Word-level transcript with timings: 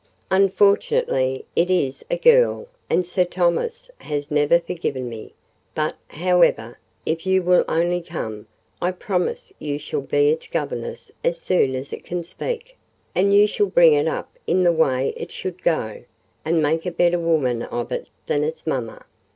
Unfortunately, 0.31 1.45
it 1.55 1.69
is 1.69 2.03
a 2.09 2.17
girl, 2.17 2.67
and 2.89 3.05
Sir 3.05 3.23
Thomas 3.23 3.91
has 3.99 4.31
never 4.31 4.59
forgiven 4.59 5.07
me: 5.07 5.35
but, 5.75 5.95
however, 6.07 6.79
if 7.05 7.27
you 7.27 7.43
will 7.43 7.63
only 7.69 8.01
come, 8.01 8.47
I 8.81 8.93
promise 8.93 9.53
you 9.59 9.77
shall 9.77 10.01
be 10.01 10.29
its 10.31 10.47
governess 10.47 11.11
as 11.23 11.39
soon 11.39 11.75
as 11.75 11.93
it 11.93 12.03
can 12.03 12.23
speak; 12.23 12.77
and 13.13 13.31
you 13.31 13.45
shall 13.45 13.67
bring 13.67 13.93
it 13.93 14.07
up 14.07 14.39
in 14.47 14.63
the 14.63 14.71
way 14.71 15.13
it 15.15 15.31
should 15.31 15.61
go, 15.61 16.03
and 16.43 16.63
make 16.63 16.87
a 16.87 16.91
better 16.91 17.19
woman 17.19 17.61
of 17.61 17.91
it 17.91 18.07
than 18.25 18.43
its 18.43 18.65
mamma. 18.65 19.05